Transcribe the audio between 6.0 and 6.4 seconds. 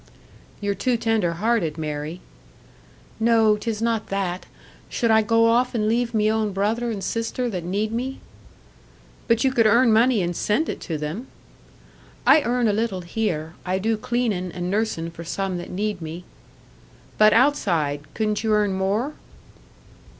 me